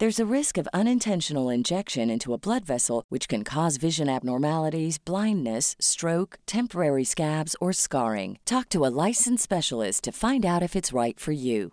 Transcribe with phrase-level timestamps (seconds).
[0.00, 4.96] There's a risk of unintentional injection into a blood vessel, which can cause vision abnormalities,
[4.96, 8.38] blindness, stroke, temporary scabs, or scarring.
[8.46, 11.72] Talk to a licensed specialist to find out if it's right for you.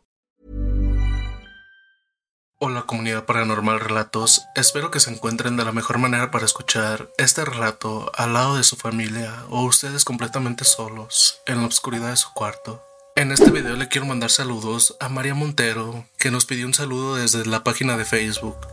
[2.60, 7.46] Hola comunidad paranormal relatos, espero que se encuentren de la mejor manera para escuchar este
[7.46, 12.34] relato al lado de su familia o ustedes completamente solos en la oscuridad de su
[12.34, 12.84] cuarto.
[13.18, 17.16] En este video le quiero mandar saludos a María Montero, que nos pidió un saludo
[17.16, 18.68] desde la página de Facebook.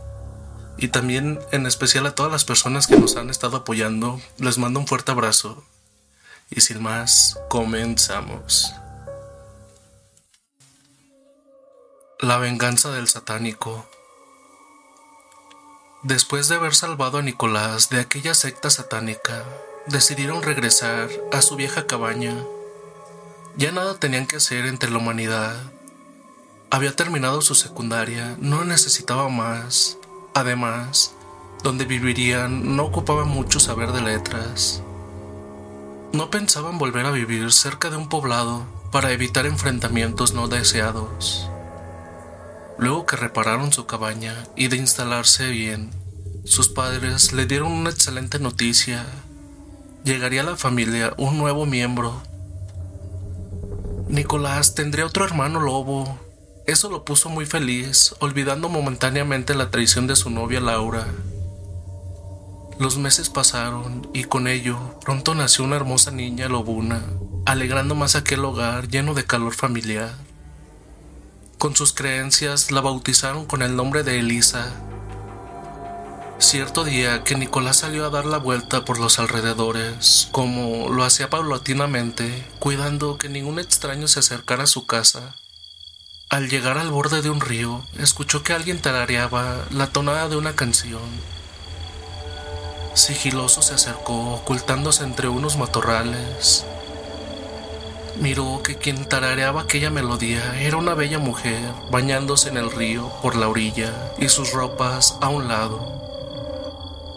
[0.77, 4.79] Y también en especial a todas las personas que nos han estado apoyando, les mando
[4.79, 5.63] un fuerte abrazo.
[6.51, 8.71] Y sin más, comenzamos.
[12.19, 13.89] La venganza del satánico.
[16.03, 19.43] Después de haber salvado a Nicolás de aquella secta satánica,
[19.87, 22.35] decidieron regresar a su vieja cabaña.
[23.57, 25.55] Ya nada tenían que hacer entre la humanidad.
[26.69, 29.97] Había terminado su secundaria, no necesitaba más.
[30.33, 31.13] Además,
[31.63, 34.83] donde vivirían no ocupaba mucho saber de letras.
[36.11, 41.49] No pensaban volver a vivir cerca de un poblado para evitar enfrentamientos no deseados.
[42.77, 45.91] Luego que repararon su cabaña y de instalarse bien,
[46.43, 49.05] sus padres le dieron una excelente noticia.
[50.03, 52.21] Llegaría a la familia un nuevo miembro.
[54.07, 56.19] Nicolás tendría otro hermano lobo.
[56.67, 61.07] Eso lo puso muy feliz, olvidando momentáneamente la traición de su novia Laura.
[62.77, 67.01] Los meses pasaron y con ello pronto nació una hermosa niña lobuna,
[67.45, 70.13] alegrando más aquel hogar lleno de calor familiar.
[71.57, 74.73] Con sus creencias la bautizaron con el nombre de Elisa.
[76.37, 81.29] Cierto día que Nicolás salió a dar la vuelta por los alrededores, como lo hacía
[81.29, 85.35] paulatinamente, cuidando que ningún extraño se acercara a su casa.
[86.29, 90.55] Al llegar al borde de un río, escuchó que alguien tarareaba la tonada de una
[90.55, 91.01] canción.
[92.95, 96.65] Sigiloso se acercó, ocultándose entre unos matorrales.
[98.19, 103.35] Miró que quien tarareaba aquella melodía era una bella mujer bañándose en el río por
[103.35, 105.94] la orilla y sus ropas a un lado.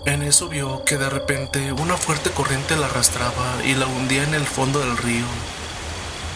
[0.07, 4.35] En eso vio que de repente una fuerte corriente la arrastraba y la hundía en
[4.35, 5.27] el fondo del río.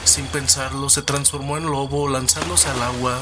[0.05, 3.19] Sin pensarlo, se transformó en lobo lanzándose al agua,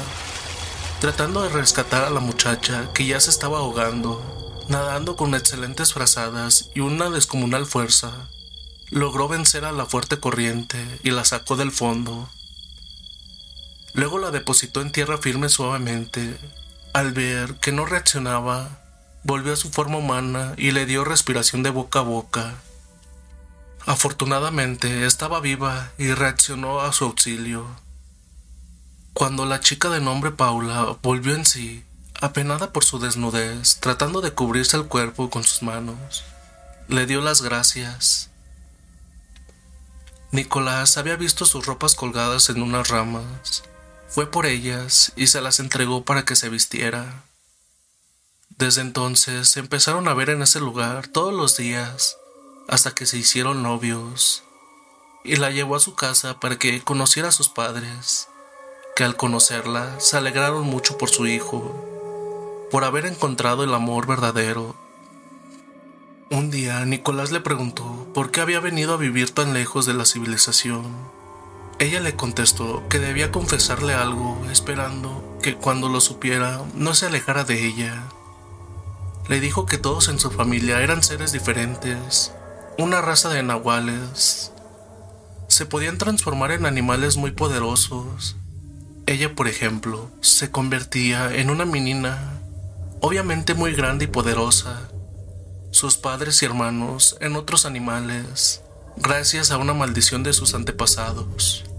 [0.99, 4.21] tratando de rescatar a la muchacha que ya se estaba ahogando,
[4.67, 8.11] nadando con excelentes frazadas y una descomunal fuerza.
[8.89, 12.29] Logró vencer a la fuerte corriente y la sacó del fondo.
[13.93, 16.37] Luego la depositó en tierra firme suavemente.
[16.93, 18.80] Al ver que no reaccionaba,
[19.23, 22.55] volvió a su forma humana y le dio respiración de boca a boca.
[23.85, 27.65] Afortunadamente estaba viva y reaccionó a su auxilio.
[29.13, 31.83] Cuando la chica de nombre Paula volvió en sí,
[32.21, 36.23] apenada por su desnudez, tratando de cubrirse el cuerpo con sus manos,
[36.87, 38.29] le dio las gracias.
[40.31, 43.63] Nicolás había visto sus ropas colgadas en unas ramas.
[44.07, 47.23] Fue por ellas y se las entregó para que se vistiera.
[48.61, 52.19] Desde entonces se empezaron a ver en ese lugar todos los días
[52.67, 54.43] hasta que se hicieron novios
[55.23, 58.27] y la llevó a su casa para que conociera a sus padres,
[58.95, 61.73] que al conocerla se alegraron mucho por su hijo,
[62.69, 64.75] por haber encontrado el amor verdadero.
[66.29, 70.05] Un día Nicolás le preguntó por qué había venido a vivir tan lejos de la
[70.05, 70.95] civilización.
[71.79, 77.43] Ella le contestó que debía confesarle algo, esperando que cuando lo supiera no se alejara
[77.43, 78.03] de ella.
[79.29, 82.33] Le dijo que todos en su familia eran seres diferentes,
[82.77, 84.51] una raza de nahuales.
[85.47, 88.35] Se podían transformar en animales muy poderosos.
[89.05, 92.41] Ella, por ejemplo, se convertía en una menina,
[93.01, 94.89] obviamente muy grande y poderosa.
[95.71, 98.61] Sus padres y hermanos en otros animales,
[98.97, 101.70] gracias a una maldición de sus antepasados.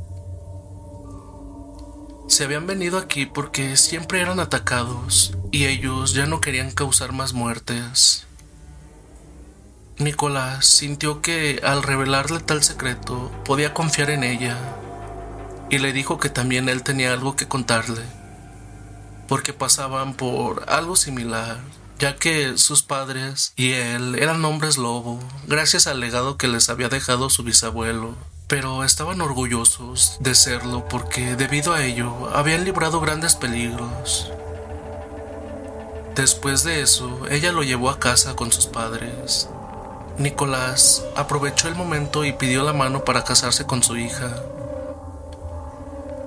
[2.32, 7.34] Se habían venido aquí porque siempre eran atacados y ellos ya no querían causar más
[7.34, 8.24] muertes.
[9.98, 14.56] Nicolás sintió que al revelarle tal secreto podía confiar en ella
[15.68, 18.00] y le dijo que también él tenía algo que contarle,
[19.28, 21.60] porque pasaban por algo similar,
[21.98, 26.88] ya que sus padres y él eran hombres lobo, gracias al legado que les había
[26.88, 28.16] dejado su bisabuelo
[28.52, 34.30] pero estaban orgullosos de serlo porque debido a ello habían librado grandes peligros.
[36.14, 39.48] Después de eso, ella lo llevó a casa con sus padres.
[40.18, 44.42] Nicolás aprovechó el momento y pidió la mano para casarse con su hija.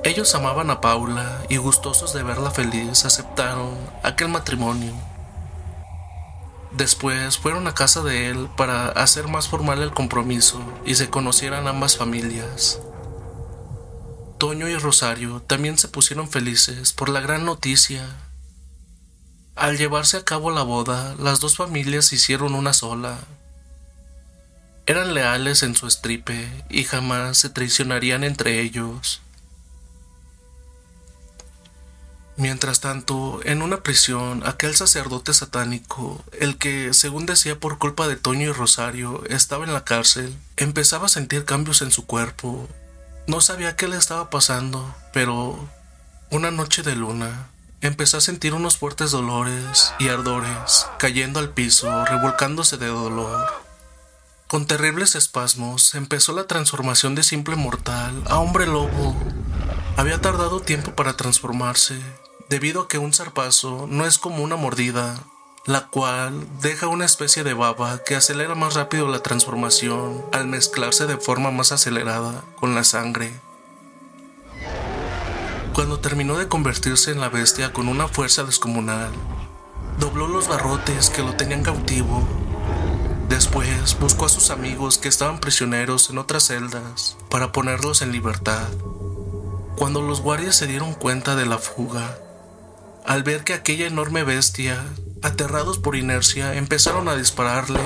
[0.03, 4.93] Ellos amaban a Paula y gustosos de verla feliz aceptaron aquel matrimonio.
[6.77, 11.67] Después fueron a casa de él para hacer más formal el compromiso y se conocieran
[11.67, 12.81] ambas familias.
[14.37, 18.05] Toño y Rosario también se pusieron felices por la gran noticia.
[19.55, 23.19] Al llevarse a cabo la boda, las dos familias hicieron una sola.
[24.85, 29.21] Eran leales en su estripe y jamás se traicionarían entre ellos.
[32.37, 38.17] Mientras tanto, en una prisión, aquel sacerdote satánico, el que, según decía por culpa de
[38.17, 42.67] Toño y Rosario, estaba en la cárcel, empezaba a sentir cambios en su cuerpo.
[43.25, 45.69] No sabía qué le estaba pasando, pero
[46.29, 47.47] una noche de luna,
[47.79, 53.65] empezó a sentir unos fuertes dolores y ardores, cayendo al piso, revolcándose de dolor.
[54.47, 59.15] Con terribles espasmos, empezó la transformación de simple mortal a hombre lobo.
[59.97, 61.99] Había tardado tiempo para transformarse,
[62.49, 65.23] debido a que un zarpazo no es como una mordida,
[65.65, 71.07] la cual deja una especie de baba que acelera más rápido la transformación al mezclarse
[71.07, 73.33] de forma más acelerada con la sangre.
[75.73, 79.11] Cuando terminó de convertirse en la bestia con una fuerza descomunal,
[79.99, 82.25] dobló los barrotes que lo tenían cautivo.
[83.27, 88.69] Después buscó a sus amigos que estaban prisioneros en otras celdas para ponerlos en libertad.
[89.75, 92.19] Cuando los guardias se dieron cuenta de la fuga,
[93.05, 94.83] al ver que aquella enorme bestia,
[95.21, 97.81] aterrados por inercia, empezaron a dispararle,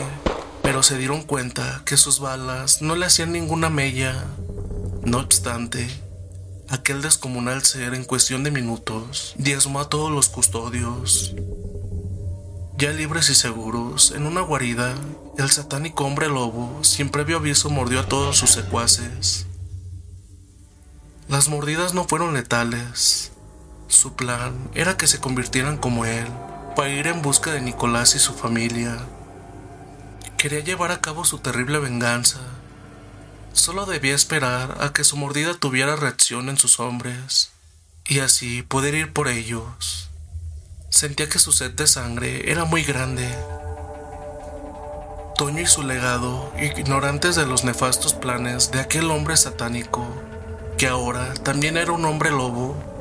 [0.63, 4.25] pero se dieron cuenta que sus balas no le hacían ninguna mella.
[5.03, 5.89] No obstante,
[6.69, 11.35] aquel descomunal ser en cuestión de minutos diezmó a todos los custodios.
[12.77, 14.95] Ya libres y seguros, en una guarida,
[15.37, 19.47] el satánico hombre lobo, sin previo aviso, mordió a todos sus secuaces.
[21.27, 23.33] Las mordidas no fueron letales,
[23.89, 26.27] su plan era que se convirtieran como él,
[26.75, 28.97] para ir en busca de Nicolás y su familia.
[30.37, 32.39] Quería llevar a cabo su terrible venganza.
[33.51, 37.49] Solo debía esperar a que su mordida tuviera reacción en sus hombres,
[38.05, 40.09] y así poder ir por ellos.
[40.89, 43.27] Sentía que su sed de sangre era muy grande.
[45.35, 50.05] Toño y su legado, ignorantes de los nefastos planes de aquel hombre satánico,
[50.77, 52.98] que ahora también era un hombre lobo,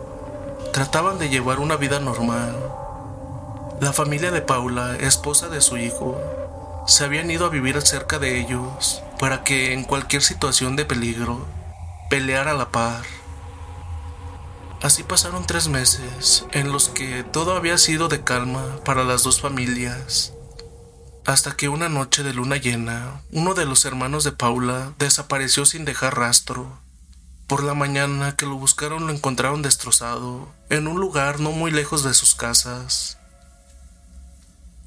[0.78, 2.54] Trataban de llevar una vida normal.
[3.80, 6.16] La familia de Paula, esposa de su hijo,
[6.86, 11.44] se habían ido a vivir cerca de ellos para que en cualquier situación de peligro
[12.08, 13.02] peleara a la par.
[14.80, 19.40] Así pasaron tres meses en los que todo había sido de calma para las dos
[19.40, 20.32] familias,
[21.26, 25.84] hasta que una noche de luna llena, uno de los hermanos de Paula desapareció sin
[25.84, 26.78] dejar rastro.
[27.48, 32.04] Por la mañana que lo buscaron lo encontraron destrozado, en un lugar no muy lejos
[32.04, 33.16] de sus casas.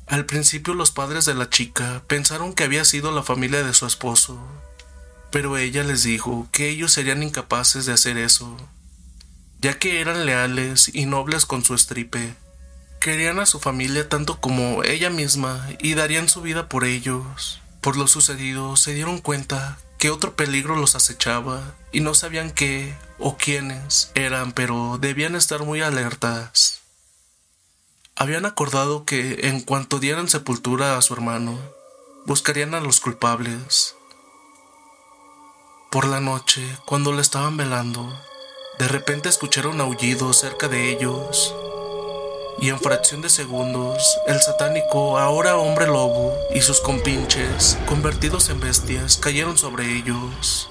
[0.06, 3.88] Al principio los padres de la chica pensaron que había sido la familia de su
[3.88, 4.40] esposo,
[5.32, 8.56] pero ella les dijo que ellos serían incapaces de hacer eso,
[9.60, 12.36] ya que eran leales y nobles con su estripe.
[13.00, 17.60] Querían a su familia tanto como ella misma y darían su vida por ellos.
[17.82, 22.98] Por lo sucedido se dieron cuenta que otro peligro los acechaba y no sabían qué
[23.20, 26.82] o quiénes eran, pero debían estar muy alertas.
[28.16, 31.60] Habían acordado que en cuanto dieran sepultura a su hermano,
[32.26, 33.96] buscarían a los culpables.
[35.92, 38.12] Por la noche, cuando le estaban velando,
[38.80, 41.54] de repente escucharon aullidos cerca de ellos.
[42.60, 48.60] Y en fracción de segundos, el satánico, ahora hombre lobo, y sus compinches, convertidos en
[48.60, 50.70] bestias, cayeron sobre ellos.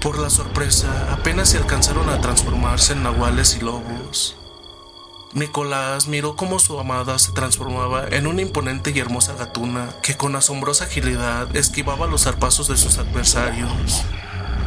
[0.00, 4.36] Por la sorpresa, apenas se alcanzaron a transformarse en nahuales y lobos.
[5.32, 10.34] Nicolás miró cómo su amada se transformaba en una imponente y hermosa gatuna que con
[10.34, 14.04] asombrosa agilidad esquivaba los zarpazos de sus adversarios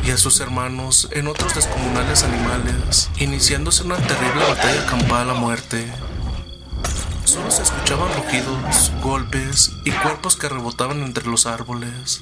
[0.03, 5.91] y a sus hermanos en otros descomunales animales, iniciándose una terrible batalla campal a muerte.
[7.25, 12.21] Solo se escuchaban rugidos, golpes y cuerpos que rebotaban entre los árboles.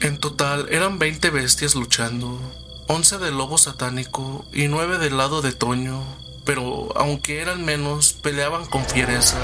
[0.00, 2.40] En total eran 20 bestias luchando,
[2.88, 6.02] 11 del lobo satánico y 9 del lado de Toño,
[6.44, 9.38] pero aunque eran menos, peleaban con fiereza.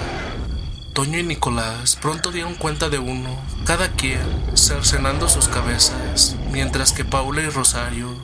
[0.99, 4.19] Toño y Nicolás pronto dieron cuenta de uno, cada quien
[4.57, 8.17] cercenando sus cabezas, mientras que Paula y Rosario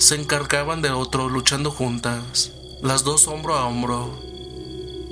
[0.00, 2.50] se encargaban de otro luchando juntas,
[2.82, 4.20] las dos hombro a hombro.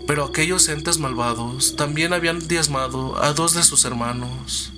[0.09, 4.73] Pero aquellos entes malvados también habían diezmado a dos de sus hermanos.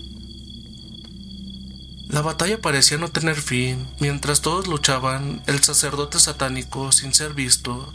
[2.07, 3.89] La batalla parecía no tener fin.
[3.99, 7.95] Mientras todos luchaban, el sacerdote satánico, sin ser visto,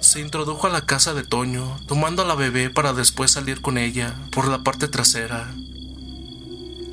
[0.00, 3.78] se introdujo a la casa de Toño, tomando a la bebé para después salir con
[3.78, 5.52] ella por la parte trasera.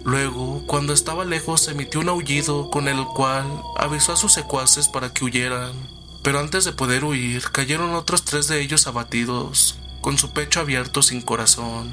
[0.04, 3.46] Luego, cuando estaba lejos, emitió un aullido con el cual
[3.76, 5.74] avisó a sus secuaces para que huyeran.
[6.22, 11.02] Pero antes de poder huir, cayeron otros tres de ellos abatidos, con su pecho abierto
[11.02, 11.90] sin corazón.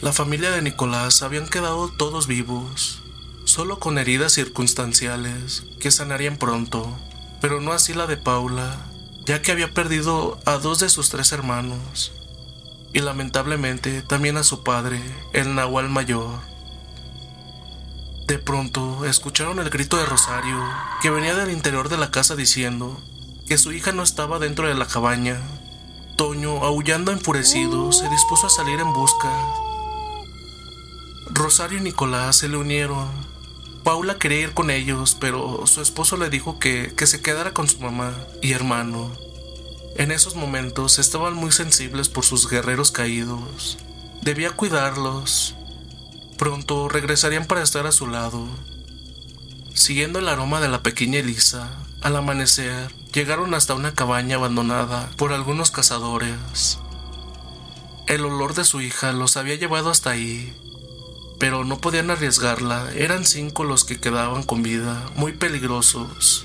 [0.00, 3.02] La familia de Nicolás habían quedado todos vivos,
[3.44, 6.96] solo con heridas circunstanciales que sanarían pronto,
[7.40, 8.86] pero no así la de Paula,
[9.28, 12.12] ya que había perdido a dos de sus tres hermanos
[12.94, 15.02] y lamentablemente también a su padre,
[15.34, 16.40] el Nahual mayor.
[18.26, 20.58] De pronto escucharon el grito de Rosario,
[21.02, 23.02] que venía del interior de la casa diciendo
[23.46, 25.38] que su hija no estaba dentro de la cabaña.
[26.16, 29.30] Toño, aullando enfurecido, se dispuso a salir en busca.
[31.26, 33.10] Rosario y Nicolás se le unieron.
[33.88, 37.70] Paula quería ir con ellos, pero su esposo le dijo que, que se quedara con
[37.70, 39.10] su mamá y hermano.
[39.96, 43.78] En esos momentos estaban muy sensibles por sus guerreros caídos.
[44.20, 45.54] Debía cuidarlos.
[46.36, 48.46] Pronto regresarían para estar a su lado.
[49.72, 51.70] Siguiendo el aroma de la pequeña Elisa,
[52.02, 56.78] al amanecer llegaron hasta una cabaña abandonada por algunos cazadores.
[58.06, 60.54] El olor de su hija los había llevado hasta ahí,
[61.38, 66.44] pero no podían arriesgarla, eran cinco los que quedaban con vida, muy peligrosos.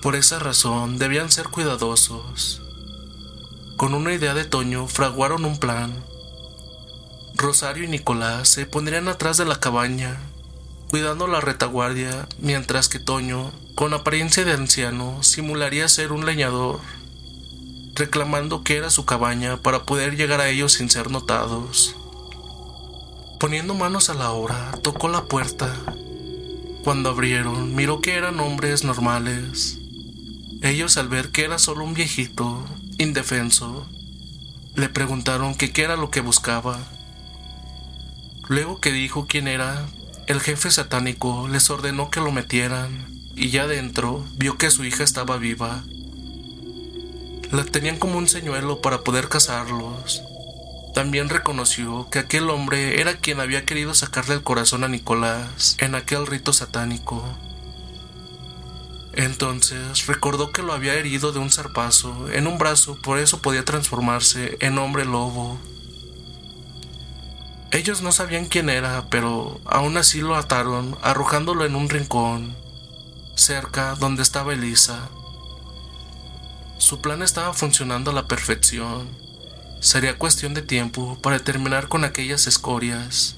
[0.00, 2.62] Por esa razón debían ser cuidadosos.
[3.76, 5.92] Con una idea de Toño fraguaron un plan.
[7.34, 10.20] Rosario y Nicolás se pondrían atrás de la cabaña,
[10.88, 16.80] cuidando la retaguardia, mientras que Toño, con apariencia de anciano, simularía ser un leñador,
[17.94, 21.94] reclamando que era su cabaña para poder llegar a ellos sin ser notados.
[23.40, 25.74] Poniendo manos a la obra, tocó la puerta.
[26.84, 29.78] Cuando abrieron, miró que eran hombres normales.
[30.60, 32.62] Ellos al ver que era solo un viejito,
[32.98, 33.88] indefenso,
[34.74, 36.78] le preguntaron que qué era lo que buscaba.
[38.46, 39.86] Luego que dijo quién era,
[40.26, 43.06] el jefe satánico les ordenó que lo metieran
[43.36, 45.82] y ya dentro vio que su hija estaba viva.
[47.50, 50.22] La tenían como un señuelo para poder casarlos.
[50.94, 55.94] También reconoció que aquel hombre era quien había querido sacarle el corazón a Nicolás en
[55.94, 57.24] aquel rito satánico.
[59.12, 63.64] Entonces recordó que lo había herido de un zarpazo en un brazo, por eso podía
[63.64, 65.58] transformarse en hombre lobo.
[67.72, 72.56] Ellos no sabían quién era, pero aún así lo ataron, arrojándolo en un rincón,
[73.36, 75.08] cerca donde estaba Elisa.
[76.78, 79.08] Su plan estaba funcionando a la perfección.
[79.80, 83.36] Sería cuestión de tiempo para terminar con aquellas escorias.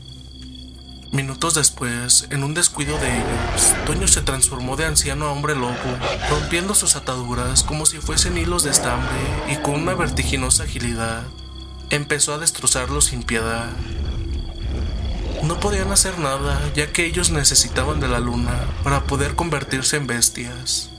[1.13, 5.77] Minutos después, en un descuido de ellos, Toño se transformó de anciano a hombre lobo,
[6.31, 9.15] rompiendo sus ataduras como si fuesen hilos de estambre
[9.53, 11.23] y con una vertiginosa agilidad
[11.91, 13.71] empezó a destrozarlos sin piedad.
[15.45, 20.09] No podían hacer nada ya que ellos necesitaban de la luna para poder convertirse en
[20.09, 20.92] bestias.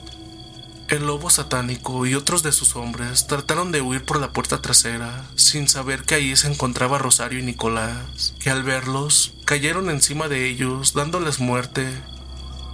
[0.89, 5.25] El lobo satánico y otros de sus hombres trataron de huir por la puerta trasera,
[5.35, 10.47] sin saber que ahí se encontraba Rosario y Nicolás, que al verlos cayeron encima de
[10.47, 11.87] ellos dándoles muerte,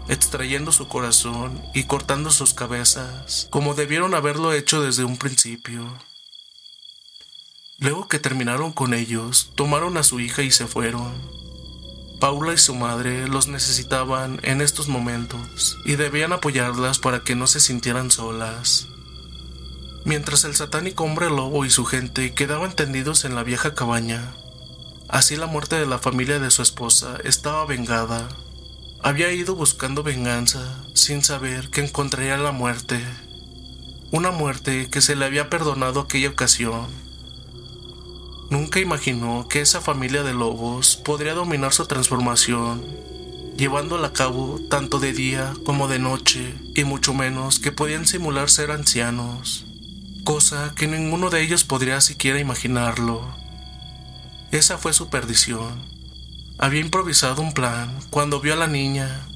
[0.10, 5.98] extrayendo su corazón y cortando sus cabezas, como debieron haberlo hecho desde un principio.
[7.78, 11.39] Luego que terminaron con ellos, tomaron a su hija y se fueron.
[12.20, 17.48] Paula y su madre los necesitaban en estos momentos y debían apoyarlas para que no
[17.48, 18.88] se sintieran solas.
[20.04, 24.34] Mientras el satánico hombre lobo y su gente quedaban tendidos en la vieja cabaña,
[25.08, 28.28] así la muerte de la familia de su esposa estaba vengada.
[29.02, 33.02] Había ido buscando venganza sin saber que encontraría la muerte,
[34.12, 37.09] una muerte que se le había perdonado aquella ocasión.
[38.50, 42.86] Nunca imaginó que esa familia de lobos podría dominar su transformación,
[43.58, 48.50] llevándola a cabo tanto de día como de noche, y mucho menos que podían simular
[48.50, 49.66] ser ancianos
[50.30, 53.36] cosa que ninguno de ellos podría siquiera imaginarlo.
[54.52, 55.82] Esa fue su perdición.
[56.60, 59.28] Había improvisado un plan cuando vio a la niña.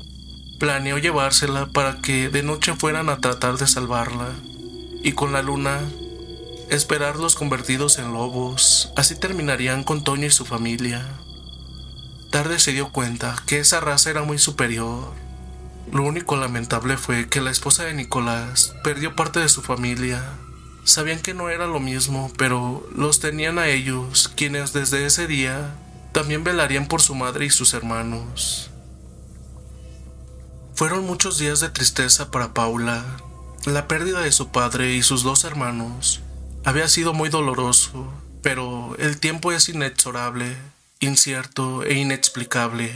[0.60, 4.30] Planeó llevársela para que de noche fueran a tratar de salvarla.
[5.02, 5.82] Y con la luna,
[6.76, 8.92] esperarlos convertidos en lobos.
[8.96, 11.08] Así terminarían con Toño y su familia.
[12.32, 15.14] Tarde se dio cuenta que esa raza era muy superior.
[15.92, 20.24] Lo único lamentable fue que la esposa de Nicolás perdió parte de su familia
[20.86, 25.76] Sabían que no era lo mismo, pero los tenían a ellos, quienes desde ese día
[26.12, 28.70] también velarían por su madre y sus hermanos.
[30.76, 33.06] Fueron muchos días de tristeza para Paula.
[33.66, 36.22] La pérdida de su padre y sus dos hermanos
[36.66, 40.56] había sido muy doloroso, pero el tiempo es inexorable,
[41.00, 42.96] incierto e inexplicable.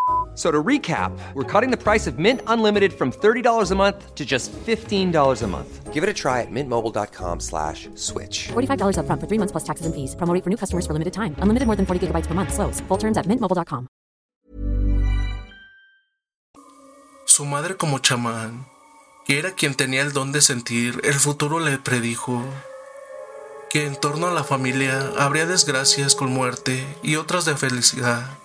[0.33, 4.23] So to recap, we're cutting the price of Mint Unlimited from $30 a month to
[4.23, 5.91] just $15 a month.
[5.91, 8.47] Give it a try at mintmobile.com slash switch.
[8.53, 10.15] $45 up front for three months plus taxes and fees.
[10.15, 11.35] Promo rate for new customers for limited time.
[11.39, 12.53] Unlimited more than 40 gigabytes per month.
[12.53, 12.79] Slows.
[12.87, 13.87] Full terms at mintmobile.com.
[17.25, 18.67] Su madre como chamán,
[19.25, 22.43] que era quien tenía el don de sentir, el futuro le predijo
[23.69, 28.40] que en torno a la familia habría desgracias con muerte y otras de felicidad.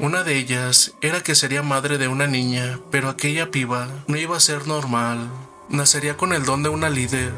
[0.00, 4.36] Una de ellas era que sería madre de una niña, pero aquella piba no iba
[4.36, 5.28] a ser normal.
[5.68, 7.32] Nacería con el don de una líder,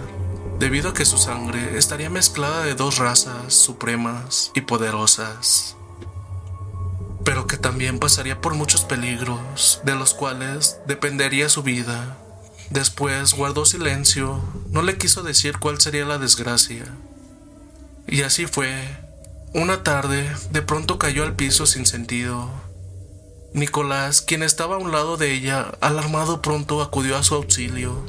[0.58, 5.74] debido a que su sangre estaría mezclada de dos razas supremas y poderosas.
[7.24, 12.18] Pero que también pasaría por muchos peligros, de los cuales dependería su vida.
[12.68, 16.84] Después guardó silencio, no le quiso decir cuál sería la desgracia.
[18.06, 18.86] Y así fue,
[19.52, 22.48] una tarde, de pronto cayó al piso sin sentido.
[23.52, 28.06] Nicolás, quien estaba a un lado de ella, alarmado pronto acudió a su auxilio.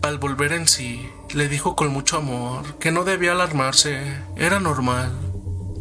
[0.00, 4.00] Al volver en sí, le dijo con mucho amor que no debía alarmarse,
[4.36, 5.12] era normal,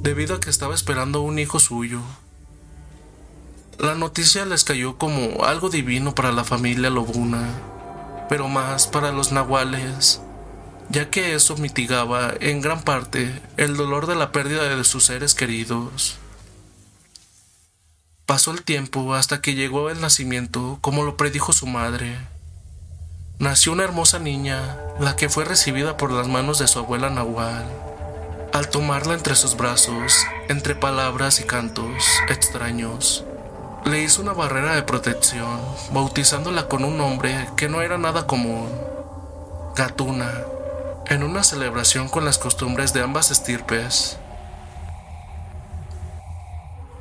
[0.01, 2.01] debido a que estaba esperando un hijo suyo.
[3.79, 7.47] La noticia les cayó como algo divino para la familia Lobuna,
[8.27, 10.21] pero más para los nahuales,
[10.91, 15.33] ya que eso mitigaba en gran parte el dolor de la pérdida de sus seres
[15.33, 16.17] queridos.
[18.25, 22.17] Pasó el tiempo hasta que llegó el nacimiento como lo predijo su madre.
[23.39, 27.65] Nació una hermosa niña, la que fue recibida por las manos de su abuela Nahual.
[28.53, 33.23] Al tomarla entre sus brazos, entre palabras y cantos extraños,
[33.85, 35.59] le hizo una barrera de protección,
[35.93, 38.69] bautizándola con un nombre que no era nada común,
[39.75, 40.50] Gatuna
[41.11, 44.17] en una celebración con las costumbres de ambas estirpes.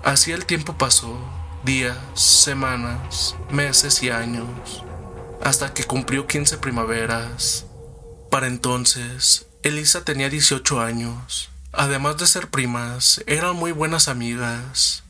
[0.02, 1.16] Así el tiempo pasó,
[1.64, 4.82] días, semanas, meses y años,
[5.44, 7.66] hasta que cumplió 15 primaveras.
[8.32, 11.50] Para entonces, Elisa tenía 18 años.
[11.70, 15.04] Además de ser primas, eran muy buenas amigas.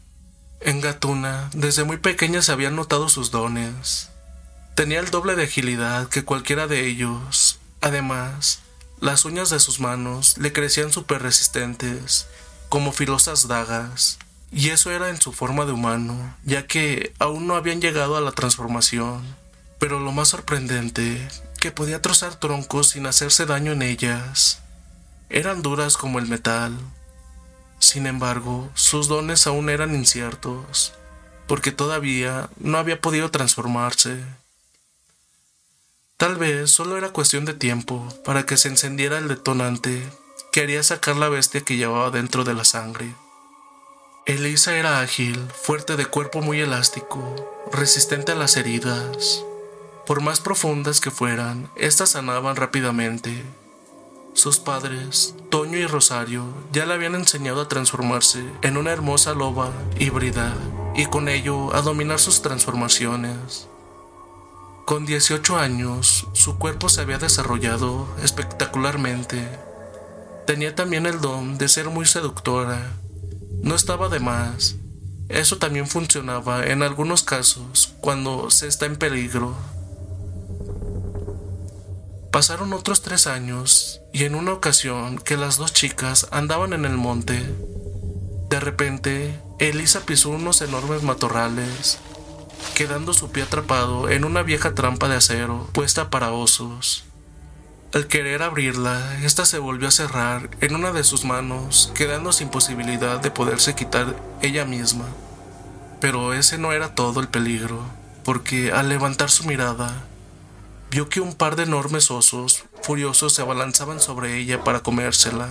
[0.61, 4.11] En Gatuna, desde muy pequeña se habían notado sus dones.
[4.75, 7.61] Tenía el doble de agilidad que cualquiera de ellos.
[7.81, 8.61] Además,
[9.01, 12.27] las uñas de sus manos le crecían súper resistentes,
[12.69, 14.19] como filosas dagas,
[14.53, 18.21] y eso era en su forma de humano, ya que aún no habían llegado a
[18.21, 19.23] la transformación.
[19.79, 21.27] Pero lo más sorprendente,
[21.61, 24.61] que podía trozar troncos sin hacerse daño en ellas.
[25.29, 26.77] Eran duras como el metal.
[27.79, 30.93] Sin embargo, sus dones aún eran inciertos,
[31.47, 34.23] porque todavía no había podido transformarse.
[36.21, 40.07] Tal vez solo era cuestión de tiempo para que se encendiera el detonante
[40.53, 43.15] que haría sacar la bestia que llevaba dentro de la sangre.
[44.27, 49.47] Elisa era ágil, fuerte de cuerpo muy elástico, resistente a las heridas.
[50.07, 53.43] Por más profundas que fueran, éstas sanaban rápidamente.
[54.35, 59.73] Sus padres, Toño y Rosario, ya le habían enseñado a transformarse en una hermosa loba
[59.99, 60.55] híbrida
[60.95, 63.71] y con ello a dominar sus transformaciones.
[64.85, 69.49] Con 18 años, su cuerpo se había desarrollado espectacularmente.
[70.47, 72.93] Tenía también el don de ser muy seductora.
[73.63, 74.77] No estaba de más.
[75.29, 79.55] Eso también funcionaba en algunos casos cuando se está en peligro.
[82.33, 86.97] Pasaron otros tres años y en una ocasión que las dos chicas andaban en el
[86.97, 87.45] monte,
[88.49, 91.99] de repente Elisa pisó unos enormes matorrales
[92.75, 97.05] quedando su pie atrapado en una vieja trampa de acero puesta para osos.
[97.93, 102.49] Al querer abrirla, ésta se volvió a cerrar en una de sus manos, quedando sin
[102.49, 105.07] posibilidad de poderse quitar ella misma.
[106.01, 107.83] Pero ese no era todo el peligro,
[108.25, 110.05] porque al levantar su mirada,
[110.91, 115.49] vio que un par de enormes osos furiosos se abalanzaban sobre ella para comérsela.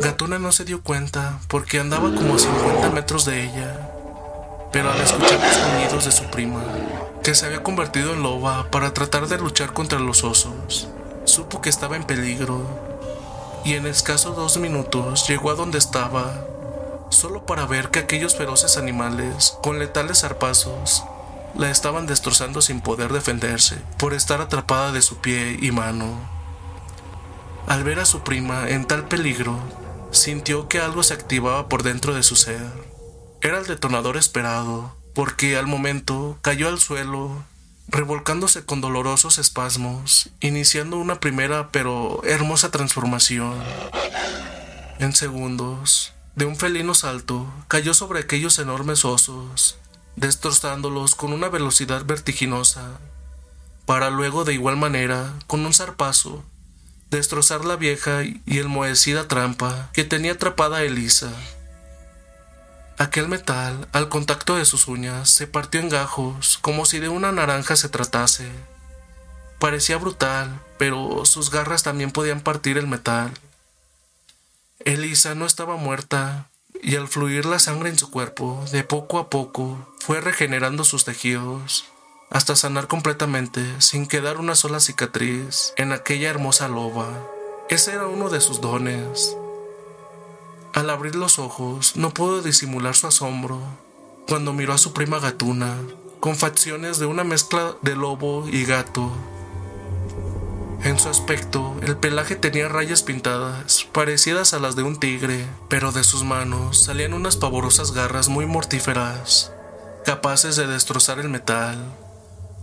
[0.00, 3.89] Gatuna no se dio cuenta porque andaba como a 50 metros de ella
[4.72, 6.62] pero al escuchar los sonidos de su prima,
[7.22, 10.88] que se había convertido en loba para tratar de luchar contra los osos,
[11.24, 12.64] supo que estaba en peligro
[13.64, 16.46] y en escasos dos minutos llegó a donde estaba,
[17.10, 21.04] solo para ver que aquellos feroces animales, con letales zarpazos,
[21.56, 26.06] la estaban destrozando sin poder defenderse por estar atrapada de su pie y mano.
[27.66, 29.58] Al ver a su prima en tal peligro,
[30.12, 32.89] sintió que algo se activaba por dentro de su ser
[33.42, 37.44] era el detonador esperado, porque al momento cayó al suelo,
[37.88, 43.54] revolcándose con dolorosos espasmos, iniciando una primera pero hermosa transformación.
[44.98, 49.78] En segundos, de un felino salto, cayó sobre aquellos enormes osos,
[50.16, 52.98] destrozándolos con una velocidad vertiginosa,
[53.86, 56.44] para luego de igual manera, con un zarpazo,
[57.10, 61.32] destrozar la vieja y enmohecida trampa que tenía atrapada Elisa.
[63.00, 67.32] Aquel metal, al contacto de sus uñas, se partió en gajos, como si de una
[67.32, 68.46] naranja se tratase.
[69.58, 73.32] Parecía brutal, pero sus garras también podían partir el metal.
[74.80, 76.50] Elisa no estaba muerta,
[76.82, 81.06] y al fluir la sangre en su cuerpo, de poco a poco, fue regenerando sus
[81.06, 81.86] tejidos,
[82.28, 87.08] hasta sanar completamente, sin quedar una sola cicatriz en aquella hermosa loba.
[87.70, 89.34] Ese era uno de sus dones,
[90.74, 93.60] al abrir los ojos, no pudo disimular su asombro
[94.28, 95.76] cuando miró a su prima gatuna,
[96.20, 99.10] con facciones de una mezcla de lobo y gato.
[100.84, 105.92] En su aspecto, el pelaje tenía rayas pintadas, parecidas a las de un tigre, pero
[105.92, 109.52] de sus manos salían unas pavorosas garras muy mortíferas,
[110.04, 111.76] capaces de destrozar el metal,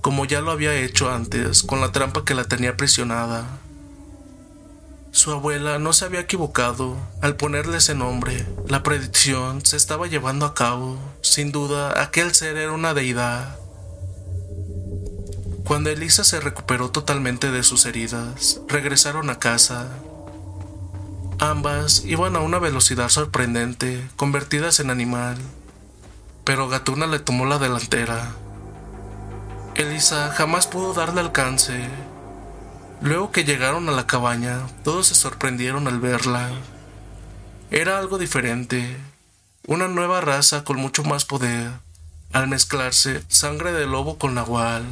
[0.02, 3.60] como ya lo había hecho antes con la trampa que la tenía aprisionada.
[5.18, 8.46] Su abuela no se había equivocado al ponerle ese nombre.
[8.68, 11.00] La predicción se estaba llevando a cabo.
[11.22, 13.58] Sin duda, aquel ser era una deidad.
[15.64, 19.88] Cuando Elisa se recuperó totalmente de sus heridas, regresaron a casa.
[21.40, 25.36] Ambas iban a una velocidad sorprendente, convertidas en animal.
[26.44, 28.36] Pero Gatuna le tomó la delantera.
[29.74, 31.90] Elisa jamás pudo darle alcance,
[33.02, 36.50] Luego que llegaron a la cabaña, todos se sorprendieron al verla.
[37.70, 38.98] Era algo diferente,
[39.68, 41.72] una nueva raza con mucho más poder,
[42.34, 44.84] al mezclarse sangre de lobo con nahual.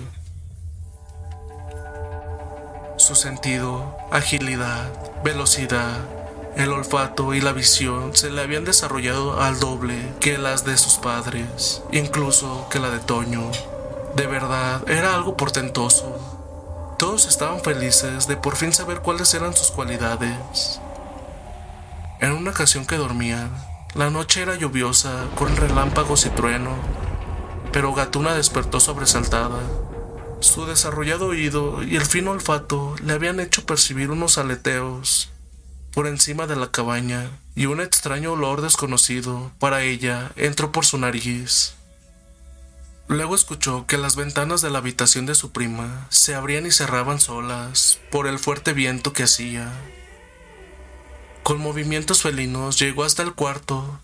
[2.98, 4.92] Su sentido, agilidad,
[5.24, 5.98] velocidad,
[6.56, 10.96] el olfato y la visión se le habían desarrollado al doble que las de sus
[10.96, 13.52] padres, incluso que la de Toño.
[14.16, 16.35] De verdad, era algo portentoso.
[17.06, 20.82] Todos estaban felices de por fin saber cuáles eran sus cualidades.
[22.20, 23.48] En una ocasión que dormía,
[23.94, 26.72] la noche era lluviosa, con relámpagos y trueno,
[27.72, 29.60] pero Gatuna despertó sobresaltada.
[30.40, 35.30] Su desarrollado oído y el fino olfato le habían hecho percibir unos aleteos
[35.94, 40.98] por encima de la cabaña y un extraño olor desconocido para ella entró por su
[40.98, 41.75] nariz.
[43.08, 47.20] Luego escuchó que las ventanas de la habitación de su prima se abrían y cerraban
[47.20, 49.72] solas por el fuerte viento que hacía.
[51.44, 54.00] Con movimientos felinos llegó hasta el cuarto,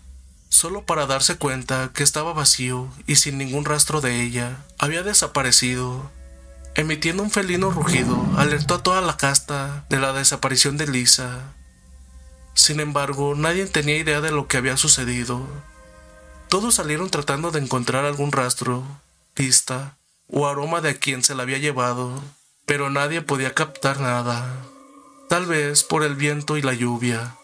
[0.48, 4.58] solo para darse cuenta que estaba vacío y sin ningún rastro de ella.
[4.78, 6.12] Había desaparecido.
[6.76, 11.52] Emitiendo un felino rugido, alertó a toda la casta de la desaparición de Lisa.
[12.54, 15.44] Sin embargo, nadie tenía idea de lo que había sucedido.
[16.52, 18.84] Todos salieron tratando de encontrar algún rastro,
[19.32, 19.96] pista
[20.28, 22.22] o aroma de a quien se la había llevado,
[22.66, 24.54] pero nadie podía captar nada
[25.30, 27.36] tal vez por el viento y la lluvia.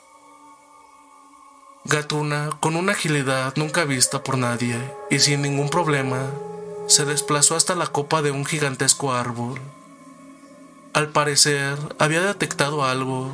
[1.87, 4.77] Gatuna, con una agilidad nunca vista por nadie
[5.09, 6.31] y sin ningún problema,
[6.87, 9.59] se desplazó hasta la copa de un gigantesco árbol.
[10.93, 13.33] Al parecer, había detectado algo.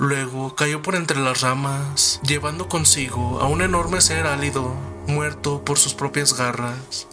[0.00, 4.74] Luego cayó por entre las ramas, llevando consigo a un enorme ser álido,
[5.06, 7.06] muerto por sus propias garras.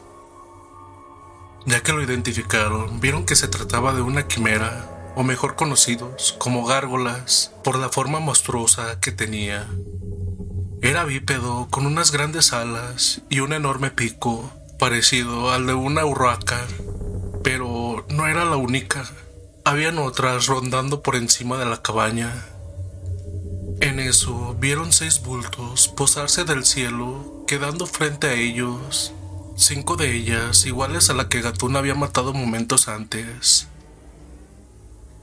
[1.65, 6.65] Ya que lo identificaron, vieron que se trataba de una quimera, o mejor conocidos como
[6.65, 9.67] gárgolas, por la forma monstruosa que tenía.
[10.81, 16.65] Era bípedo con unas grandes alas y un enorme pico, parecido al de una urraca,
[17.43, 19.03] pero no era la única.
[19.65, 22.45] Habían otras rondando por encima de la cabaña.
[23.79, 29.13] En eso vieron seis bultos posarse del cielo, quedando frente a ellos,
[29.55, 33.67] cinco de ellas iguales a la que Gatún había matado momentos antes.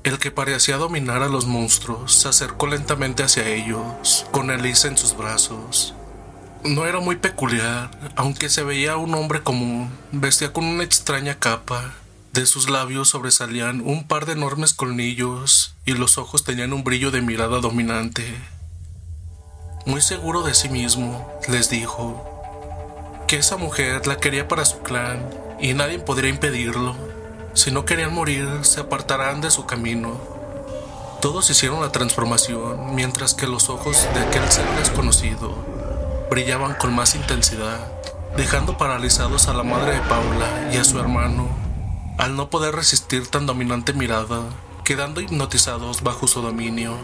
[0.04, 4.98] El que parecía dominar a los monstruos se acercó lentamente hacia ellos, con Elisa en
[4.98, 5.94] sus brazos.
[6.62, 11.94] No era muy peculiar, aunque se veía un hombre común, vestía con una extraña capa.
[12.34, 17.12] De sus labios sobresalían un par de enormes colmillos y los ojos tenían un brillo
[17.12, 18.24] de mirada dominante.
[19.86, 25.30] Muy seguro de sí mismo, les dijo que esa mujer la quería para su clan
[25.60, 26.96] y nadie podría impedirlo.
[27.52, 30.18] Si no querían morir, se apartarán de su camino.
[31.20, 35.54] Todos hicieron la transformación, mientras que los ojos de aquel ser desconocido
[36.30, 37.78] brillaban con más intensidad,
[38.36, 41.63] dejando paralizados a la madre de Paula y a su hermano,
[42.18, 44.42] al no poder resistir tan dominante mirada,
[44.84, 46.96] quedando hipnotizados bajo su dominio.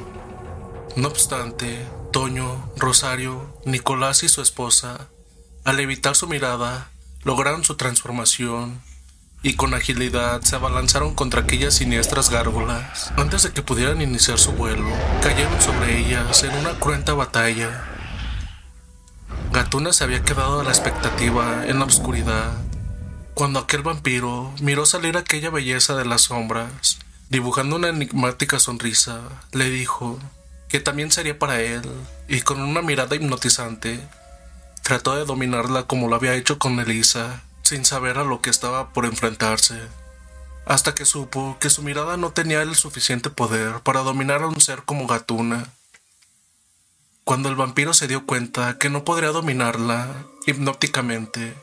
[0.96, 5.09] No obstante, Toño, Rosario, Nicolás y su esposa,
[5.64, 6.90] al evitar su mirada,
[7.23, 8.83] lograron su transformación
[9.42, 13.12] y con agilidad se abalanzaron contra aquellas siniestras gárgolas.
[13.16, 14.90] Antes de que pudieran iniciar su vuelo,
[15.23, 17.85] cayeron sobre ellas en una cruenta batalla.
[19.53, 22.53] Gatuna se había quedado a la expectativa en la oscuridad,
[23.40, 26.98] cuando aquel vampiro miró salir aquella belleza de las sombras,
[27.31, 29.22] dibujando una enigmática sonrisa,
[29.53, 30.18] le dijo
[30.68, 31.81] que también sería para él,
[32.29, 34.07] y con una mirada hipnotizante,
[34.83, 38.92] trató de dominarla como lo había hecho con Elisa sin saber a lo que estaba
[38.92, 39.81] por enfrentarse,
[40.66, 44.61] hasta que supo que su mirada no tenía el suficiente poder para dominar a un
[44.61, 45.72] ser como Gatuna.
[47.24, 51.55] Cuando el vampiro se dio cuenta que no podría dominarla hipnóticamente,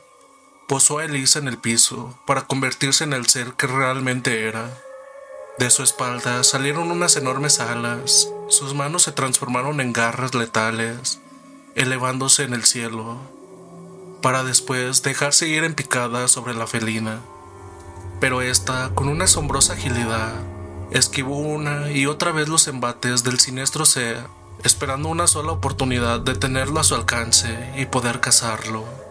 [0.68, 4.70] posó a Elisa en el piso para convertirse en el ser que realmente era.
[5.58, 11.20] De su espalda salieron unas enormes alas, sus manos se transformaron en garras letales,
[11.76, 13.38] elevándose en el cielo
[14.22, 17.22] para después dejarse ir en picada sobre la felina.
[18.20, 20.34] Pero esta, con una asombrosa agilidad,
[20.92, 24.26] esquivó una y otra vez los embates del siniestro ser,
[24.64, 29.07] esperando una sola oportunidad de tenerlo a su alcance y poder cazarlo.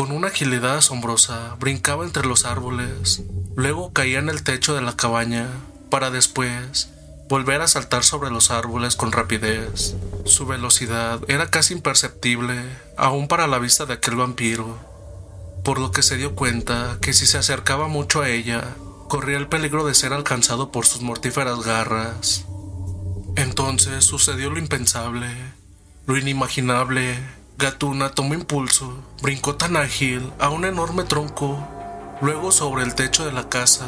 [0.00, 3.22] Con una agilidad asombrosa, brincaba entre los árboles,
[3.54, 5.46] luego caía en el techo de la cabaña,
[5.90, 6.88] para después
[7.28, 9.94] volver a saltar sobre los árboles con rapidez.
[10.24, 12.62] Su velocidad era casi imperceptible,
[12.96, 14.78] aún para la vista de aquel vampiro,
[15.64, 18.74] por lo que se dio cuenta que si se acercaba mucho a ella,
[19.06, 22.46] corría el peligro de ser alcanzado por sus mortíferas garras.
[23.36, 25.28] Entonces sucedió lo impensable,
[26.06, 27.18] lo inimaginable.
[27.60, 31.62] Gatuna tomó impulso, brincó tan ágil a un enorme tronco,
[32.22, 33.86] luego sobre el techo de la casa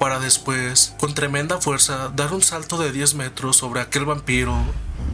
[0.00, 4.56] para después, con tremenda fuerza, dar un salto de 10 metros sobre aquel vampiro,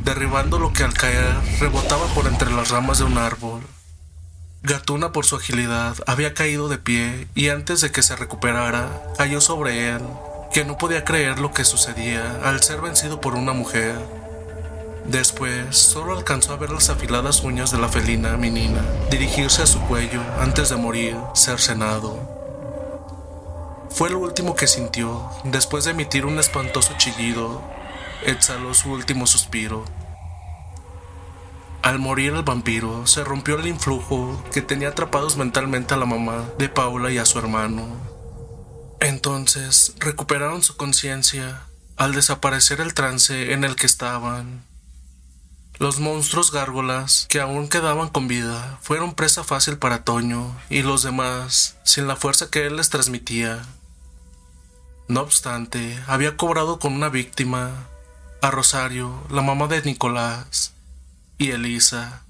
[0.04, 3.60] derribando lo que al caer rebotaba por entre las ramas de un árbol.
[4.62, 9.42] Gatuna por su agilidad había caído de pie y antes de que se recuperara, cayó
[9.42, 10.02] sobre él,
[10.52, 14.21] que no podía creer lo que sucedía al ser vencido por una mujer.
[15.04, 19.80] Después, solo alcanzó a ver las afiladas uñas de la felina menina dirigirse a su
[19.82, 22.18] cuello antes de morir cercenado.
[23.90, 27.62] Fue lo último que sintió después de emitir un espantoso chillido.
[28.24, 29.84] Exhaló su último suspiro.
[31.82, 36.44] Al morir el vampiro, se rompió el influjo que tenía atrapados mentalmente a la mamá
[36.56, 37.88] de Paula y a su hermano.
[39.00, 41.62] Entonces recuperaron su conciencia
[41.96, 44.71] al desaparecer el trance en el que estaban.
[45.82, 51.02] Los monstruos gárgolas que aún quedaban con vida fueron presa fácil para Toño y los
[51.02, 53.66] demás, sin la fuerza que él les transmitía.
[55.08, 57.88] No obstante, había cobrado con una víctima,
[58.42, 60.72] a Rosario, la mamá de Nicolás,
[61.36, 62.22] y Elisa.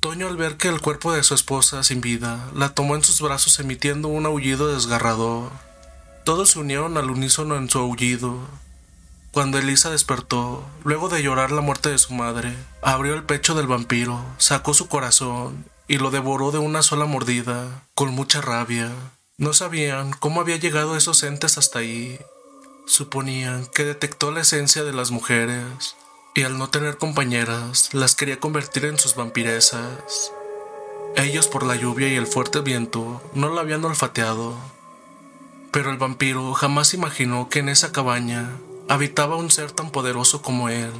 [0.00, 3.20] Toño al ver que el cuerpo de su esposa sin vida la tomó en sus
[3.20, 5.52] brazos emitiendo un aullido desgarrador.
[6.24, 8.48] Todos se unieron al unísono en su aullido.
[9.32, 13.68] Cuando Elisa despertó, luego de llorar la muerte de su madre, abrió el pecho del
[13.68, 18.90] vampiro, sacó su corazón y lo devoró de una sola mordida, con mucha rabia.
[19.38, 22.18] No sabían cómo había llegado esos entes hasta ahí.
[22.86, 25.94] Suponían que detectó la esencia de las mujeres,
[26.34, 30.32] y al no tener compañeras, las quería convertir en sus vampiresas.
[31.14, 34.56] Ellos por la lluvia y el fuerte viento no la habían olfateado,
[35.70, 38.50] pero el vampiro jamás imaginó que en esa cabaña
[38.90, 40.90] habitaba un ser tan poderoso como él,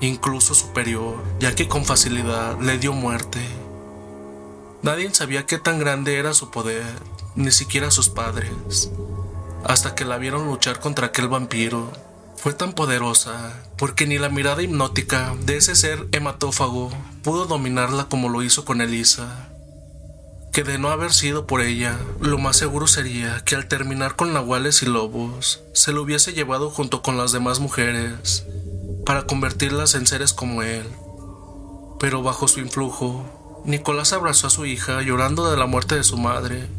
[0.00, 3.40] incluso superior, ya que con facilidad le dio muerte.
[4.82, 6.84] Nadie sabía qué tan grande era su poder,
[7.34, 8.90] ni siquiera sus padres,
[9.64, 11.90] hasta que la vieron luchar contra aquel vampiro
[12.36, 16.90] fue tan poderosa porque ni la mirada hipnótica de ese ser hematófago
[17.24, 19.55] pudo dominarla como lo hizo con Elisa.
[20.56, 24.32] Que de no haber sido por ella, lo más seguro sería que al terminar con
[24.32, 28.46] nahuales y lobos, se lo hubiese llevado junto con las demás mujeres,
[29.04, 30.88] para convertirlas en seres como él.
[32.00, 36.16] Pero bajo su influjo, Nicolás abrazó a su hija llorando de la muerte de su
[36.16, 36.70] madre.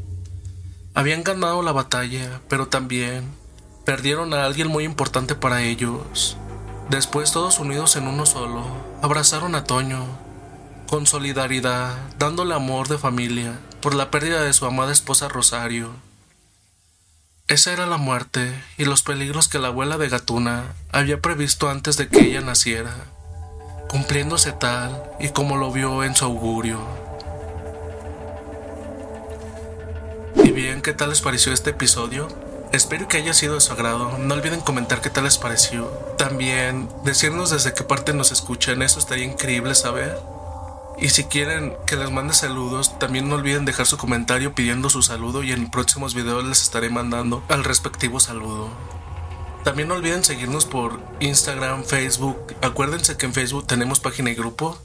[0.96, 3.26] Habían ganado la batalla, pero también
[3.86, 6.36] Perdieron a alguien muy importante para ellos.
[6.90, 8.63] Después todos unidos en uno solo,
[9.04, 10.04] abrazaron a Toño,
[10.90, 15.92] con solidaridad, dándole amor de familia por la pérdida de su amada esposa Rosario.
[17.48, 21.96] Esa era la muerte y los peligros que la abuela de Gatuna había previsto antes
[21.96, 22.94] de que ella naciera,
[23.88, 26.80] cumpliéndose tal y como lo vio en su augurio.
[30.36, 32.28] ¿Y bien qué tal les pareció este episodio?
[32.74, 34.18] Espero que haya sido de su agrado.
[34.18, 35.86] No olviden comentar qué tal les pareció.
[36.18, 38.82] También decirnos desde qué parte nos escuchan.
[38.82, 40.20] Eso estaría increíble saber.
[40.99, 45.03] Y si quieren que les mande saludos, también no olviden dejar su comentario pidiendo su
[45.03, 48.69] saludo y en próximos videos les estaré mandando al respectivo saludo.
[49.63, 52.55] También no olviden seguirnos por Instagram, Facebook.
[52.62, 54.81] Acuérdense que en Facebook tenemos página y grupo.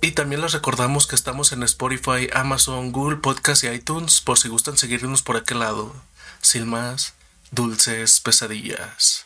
[0.00, 4.48] Y también les recordamos que estamos en Spotify, Amazon, Google Podcast y iTunes por si
[4.48, 5.92] gustan seguirnos por aquel lado.
[6.42, 7.14] Sin más,
[7.50, 9.25] Dulces pesadillas.